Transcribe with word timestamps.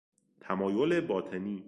تمایل 0.41 1.01
باطنی 1.01 1.59